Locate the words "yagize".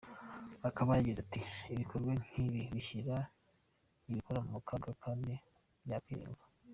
0.97-1.19